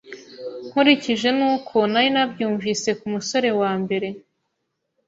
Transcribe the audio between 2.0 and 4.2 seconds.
nabyumvise ku musore wa mbere